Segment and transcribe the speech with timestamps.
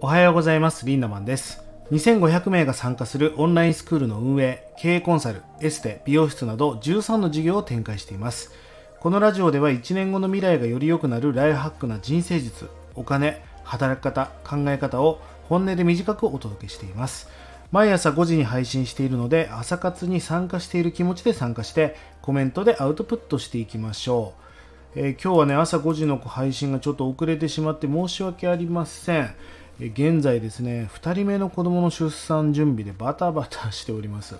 [0.00, 0.86] おはようございます。
[0.86, 1.60] リンダマンです。
[1.90, 8.52] 2500名が参加するオンラインスクールの運営、経営コンサル、エステ、美容室など13の事業を展開しています。
[9.00, 17.28] このラジオでは1年後の未来がより良くなるライフハックな人生術、お金、働き方、考え方を本音で短くお届けしています。
[17.72, 24.48] 毎朝5時に配信しているので、朝活に参加している気持ちで参加して、コメントでアウトプットしていきましょう。
[24.94, 29.34] えー今日はね、朝5時の配信がちょっと遅れてしまって申し訳ありません。
[29.80, 34.34] 現在ですね、2人目の子供の出産準備でバタバタしております。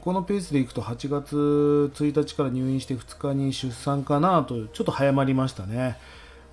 [0.00, 5.96] このペースでいくと8月1日から入院して2日に出産かなと、ちょっと早まりましたね。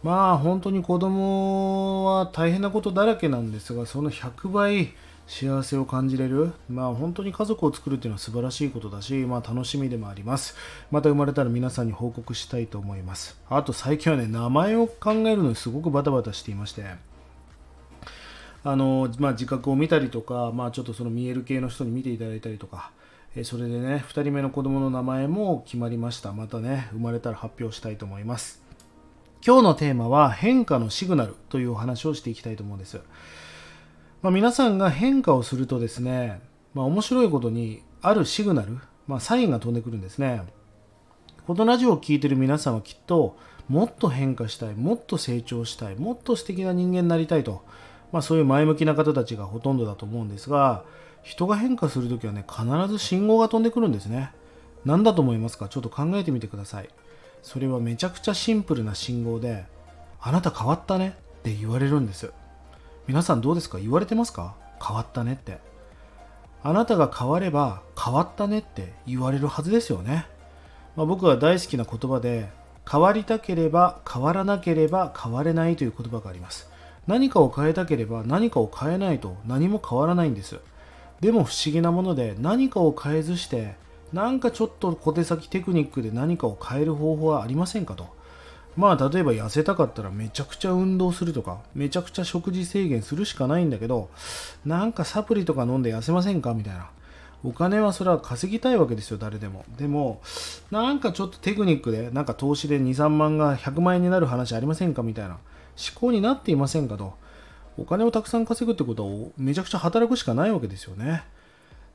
[0.04, 4.94] まあ本当に子供は大変なことだらけなんですが、その100倍
[5.26, 10.56] 幸せを感じれる、まあ本当に家族を作るっていうのは素晴らしいことだし、まあ楽しみでもあります。
[10.92, 13.36] また生まれたら皆さんに報告したいと思います。
[13.50, 16.84] あと最近はね、名前を考えるのにすごくバタバタしていまして、
[18.68, 22.92] あのまあ、自覚を見たりとか、まあ、ちょっとその見える系の人に見ていただいたりとか、
[23.36, 26.34] えーそれでね、2人目の子供の名前も決まりました。
[26.34, 28.64] またね、生まれたら発表したいと思います。
[29.46, 33.00] 今日のテーマは変化のシグナルというお話をしていきたいと思うんです。
[34.24, 36.42] まあ、皆さんが変化をするとですね、
[36.74, 40.42] まあ、面白いことにあるシグナル、まあ、サインが飛んでくるんですね。
[41.46, 43.38] このラジオを聴いてる皆さんはきっと
[43.70, 47.64] もっと変化したい、もっと成長したい、もっと素敵な人間になりたいと、
[48.16, 50.86] まあ、そういう前向きな方たちがほとんどだと思うんですが、
[51.22, 54.32] 人が変化するときはね、必ず信号が飛んでくるんですね。
[54.86, 55.68] 何だと思いますか？
[55.68, 56.88] ちょっと考えてみてください。
[57.44, 59.66] それはめちゃくちゃシンプルな信号で、
[60.22, 61.18] あなた変わったね？
[61.40, 62.32] って言われるんです。
[63.06, 63.80] 皆さんどうですか？
[63.80, 64.56] 言われてますか？
[64.82, 65.58] 変わったねって。
[66.64, 70.26] あなたが変われば変わったねって言われるはずですよね。
[70.96, 72.48] まあ、僕が大好きな言葉で
[72.90, 76.70] 変わりたければ変わらなければ変われないという言葉があります
[77.08, 80.60] 何かを変えたければ何かを変えないと何も変わらないんです。
[81.22, 83.76] でも不思議なもので何かを変えずして
[84.12, 88.08] なんかちょっと小手先テクニックで何かを変える方法はありませんかと。
[88.76, 94.10] まあ例えば痩せたかったらめちゃくちゃ運動するとかめちゃくちゃ食事制限するしかないんだけど
[94.66, 96.54] なんかサプリとか飲んで痩せませんか？
[96.54, 96.90] みたいな。
[97.44, 99.66] お金はそれは稼ぎたいわけですよ、誰でも。
[99.78, 100.20] でも、
[100.72, 105.04] なんかちょっとテクニックで、なんか投資で2、3万が100万円になる話ありませんか？
[105.04, 105.38] みたいな。
[105.78, 107.14] 思考になっていませんかと。
[107.78, 111.24] お金をたくさん稼ぐってことは、めちゃくちゃ働くしかないわけですよね。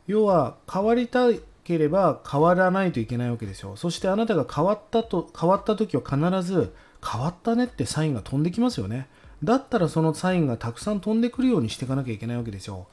[0.07, 1.29] 要は、変わりた
[1.65, 3.77] ければ変わらないといけないわけですよ。
[3.77, 9.09] そしてあなたが変わったと、変わった時は必ず、変わったねってサインが飛んできますよね。
[9.43, 12.89] だったらそのサインがたくさん飛んでくるようにしていかなきゃいけないわけですよ。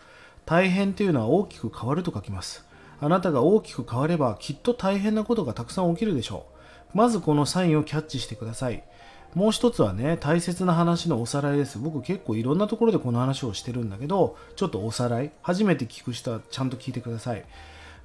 [0.45, 2.65] 大変というのは大きく変わると書きます。
[3.01, 6.45] あなたが大きく変わればきっと大変なことがたくさん起きるでしょ
[6.93, 6.97] う。
[6.97, 8.83] まずこのサインをキャッチしてください。
[9.33, 11.77] もう一つはね、大切な話のおさらいです。
[11.77, 15.31] 僕結構いろんなところでこの話をしてるんだけど、ちょっとおさらい。
[15.41, 17.45] 初めて聞く人はちゃんと聞いてください。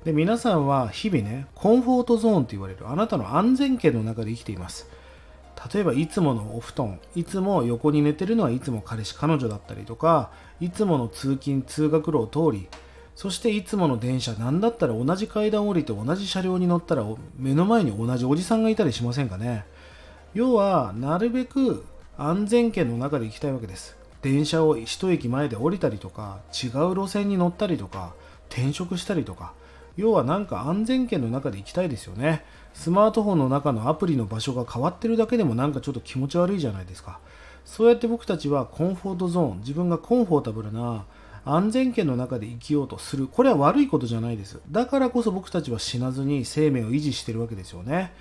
[0.04, 4.88] で、皆さんは日々ね、コンフォートゾーンと言われるあなたの安全圏の中で生きています。
[5.72, 12.68] 例えばいつものお布団いつも横に寝てるのはいつも彼氏彼女だったりとかいつもの通勤通学路を通り
[13.14, 17.04] そしていつもの電車なんだったら同じ階段降りて同じ車両に乗ったら
[17.36, 19.64] 目の前に同じおじさんがいたりしませんかね？
[20.34, 21.84] 要はなるべく
[22.16, 23.96] 安全圏の中で行きたいわけです。
[24.22, 28.14] 電車を一駅前で降りたりとか違う路線に乗ったりとか
[28.48, 29.52] 転職したりとか。
[29.96, 32.44] 要はなんか安全圏の中で行きたいですよね。
[32.72, 37.18] スマートフォンの中のアプリの場所が変わってるだけでもなんかちょっと気持ち悪いじゃないですか。
[37.66, 41.04] そうやって僕たちはコンフォートゾーン自分がコンフォータブルな
[41.44, 43.26] 安全圏の中で生きようとする。
[43.26, 44.60] これは悪いことじゃないです。
[44.70, 48.14] だからこそ僕たちは死なずに生命を維持してるわけですよね。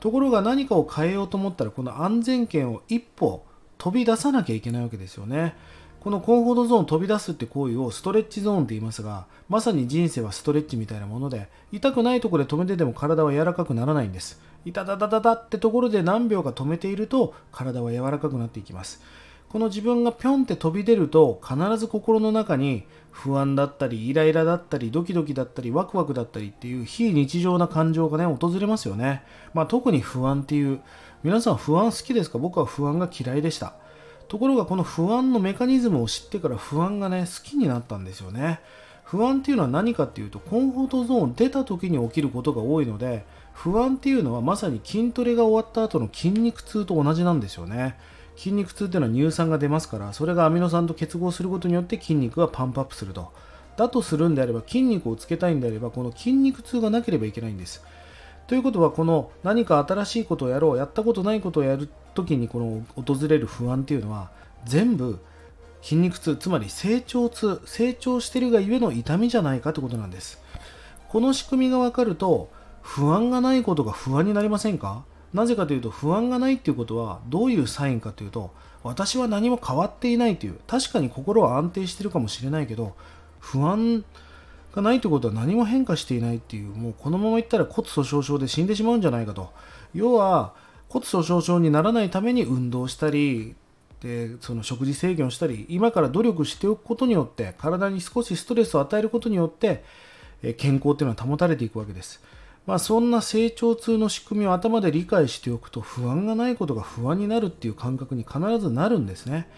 [0.00, 3.44] ところが何かを変えようと思ったらこの安全圏を一歩
[3.78, 5.54] 飛び出さなきゃいけないわけですよね。
[6.00, 14.40] このコンフォートゾーンを飛び出すって行為をストレッチゾーンって言いますがまさに人生はストレッチみたいなもので痛くないところで止めてでも体は柔らかくならないんです。
[14.64, 19.02] 痛たたたたってところで何秒か止めていると体は柔らかくなっていきます。
[19.48, 22.84] この自分がぴょんって飛び出ると必ず心の中に
[23.20, 29.24] 不安だったりイライラだったりドキドキだったりワクワクだったりっていう非日常な感情がね訪れますよね、
[29.54, 30.80] まあ、特に不安っていう
[31.24, 32.38] 皆さん不安好きですか？
[32.38, 33.74] 僕は不安が嫌いでした。
[34.28, 38.60] ところがこの不安のメカニズムを知ってから不安がね好きになったんですよね。
[39.02, 47.96] 不安っていうのは何かっていうとコンフォートゾーン出た時に起きることが多いので不安っていうのはまさに筋トレが終わった後の筋肉痛と同じなんですよね。
[48.38, 53.32] 筋肉痛っていうのは乳酸が出ますからそれがアミノ酸と結合することによって筋肉がパンプアップすると
[53.76, 57.82] だとするんであれば筋肉をつけたいんであればこの筋肉痛がなければいけないんです。
[58.46, 64.30] ということはこの何か新しいことをやろうやったことないことをやるときにこの訪れる不安っていうのは
[64.64, 65.18] 全部
[65.82, 70.40] 筋肉痛つまり成長痛成長してるがゆえの痛みじゃないかってことなんです。
[71.08, 72.50] この仕組みが分かると
[72.82, 75.04] 不安がないことが不安になりませんか？
[75.34, 78.50] なぜかというと不安がないっていうことはどういうサインかというと
[78.82, 82.94] 私は何も変わっていないという確かに心は安定してるかもしれないけど
[83.40, 84.04] 不安
[84.74, 89.50] がないということは何も変化していないっていうもうこのままいったら骨粗しょう症で死んでしまうんじゃないかと
[89.94, 90.54] 要は
[90.88, 93.54] 骨粗しょう症にならないために運動したり
[94.00, 99.82] でその食事制限をしたり今から努力しておくことによって体に少しストレスを与えることによって
[100.56, 102.22] 健康っていうのは保たれていくわけです。
[102.68, 109.48] まあ、そんな成長痛の仕組みを頭で理解しておくと不安がないことが不安になるっていう感覚に必ずなるんですね。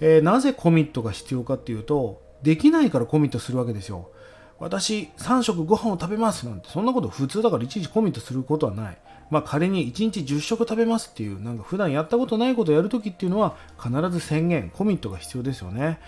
[0.00, 4.10] えー、なぜコミットが必要かっていうとできないからコミットするわけですよ。
[4.58, 8.98] 私3食ご飯を食べますなんてそんなこと普通だからいちいちコミットすることはない。
[9.30, 16.00] まあ仮に1日10食食べますっていうなんか普段やったことないことをやるときっていうのは必ず宣言、コミットが必要ですよね。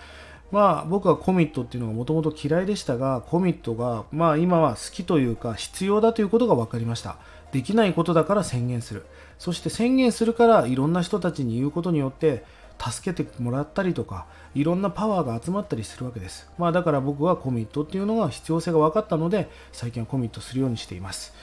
[0.53, 7.17] まあ僕はコミットっていうのがもともと嫌いでしたがコミットがまあ今は好きというか必要だということが分かりました。
[7.51, 9.03] できないことだから宣言する。
[9.39, 12.45] そして宣言するからいろんな人たちに言うことによって
[12.79, 16.47] 助けてもらったりとかいろんなパワーが集まったりするわけです。
[16.59, 21.33] まあだから僕はコミットっていうのが必要性が分かったので最近はコミットするようにしています。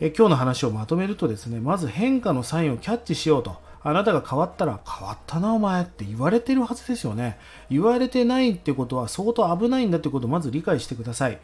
[0.00, 3.62] え今日の話をまとめるとですねまず変化のサインをキャッチしようと。
[3.84, 7.38] あなたが変わったら変わったなお前って言われてるはずですよね。
[7.70, 11.38] 言われてないってことは相当危ないんだってことをまず理解してください。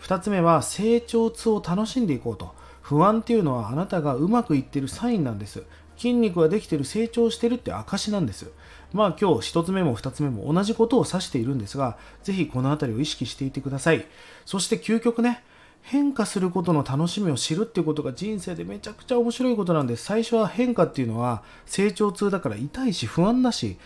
[0.00, 2.54] 2つ目は成長痛を楽しんでいこうと。
[2.80, 5.64] 不安っていうのはあなたがうまくいってるサインなんです。
[5.96, 8.50] 筋肉ができてる成長してるって証なんです。
[8.92, 14.06] まあ今日1つ目も2つ目も同じことを指しているんですが、ぜひこの辺りを意識していてください。
[14.46, 15.42] そして究極ね、
[15.82, 19.96] 変化することの楽しみを知るっていうことが人生でめちゃくちゃ面白いことなんで。
[19.96, 23.76] 最初は変化っていうのは成長痛だから痛いし不安だし、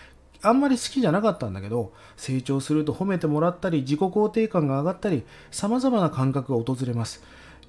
[0.42, 7.22] あんまり好きじゃなかったんだけど、成長すると褒めてもらったり、自己肯定感が上がったり、様々な感覚が訪れます。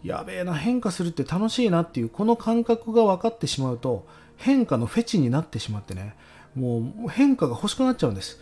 [0.03, 4.05] やべえな、変化するって楽しいなっていう、この感覚が分かってしまうと、
[4.35, 6.15] 変化のフェチになってしまってね、
[6.53, 8.39] もう変化が欲しくなっちゃうんです。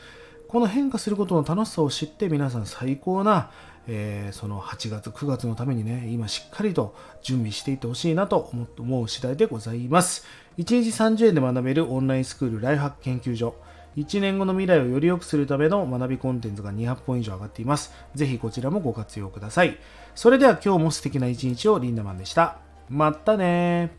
[0.47, 3.51] この変化することの楽しさを知って皆さん最高な
[3.87, 10.25] えー、その8月、9月のためにね、今しっかりと準備していってほしいなと思う次第でございます。
[10.57, 13.55] 1日30円で学べるオンラインスクールライフハック研究所。
[13.95, 17.93] 1年後の未来をより良くするための学びコンテンツが200本以上上がっています。
[18.15, 19.77] ぜひこちらもご活用ください。
[20.15, 22.57] それでは今日も素敵な一日をリンダマンでした。
[22.89, 23.91] またね